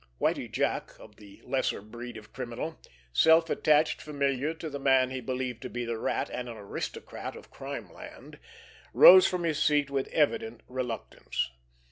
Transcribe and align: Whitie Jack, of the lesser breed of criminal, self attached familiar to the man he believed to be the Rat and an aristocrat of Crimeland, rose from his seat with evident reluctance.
Whitie 0.19 0.47
Jack, 0.51 0.97
of 0.99 1.17
the 1.17 1.43
lesser 1.45 1.79
breed 1.79 2.17
of 2.17 2.33
criminal, 2.33 2.81
self 3.13 3.51
attached 3.51 4.01
familiar 4.01 4.51
to 4.55 4.67
the 4.67 4.79
man 4.79 5.11
he 5.11 5.21
believed 5.21 5.61
to 5.61 5.69
be 5.69 5.85
the 5.85 5.99
Rat 5.99 6.27
and 6.33 6.49
an 6.49 6.57
aristocrat 6.57 7.35
of 7.35 7.51
Crimeland, 7.51 8.39
rose 8.95 9.27
from 9.27 9.43
his 9.43 9.61
seat 9.61 9.91
with 9.91 10.07
evident 10.07 10.61
reluctance. 10.67 11.51